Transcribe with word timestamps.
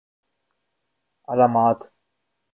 علامات 1.29 1.91